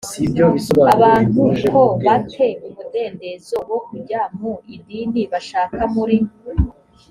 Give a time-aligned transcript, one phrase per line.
[0.93, 6.17] abantu ko ba te umudendezo wo kujya mu idini bashaka muri